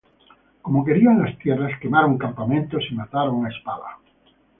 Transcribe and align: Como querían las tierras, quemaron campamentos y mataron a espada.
Como 0.63 0.83
querían 0.83 1.21
las 1.21 1.37
tierras, 1.37 1.79
quemaron 1.79 2.17
campamentos 2.17 2.83
y 2.89 2.95
mataron 2.95 3.45
a 3.45 3.49
espada. 3.49 3.99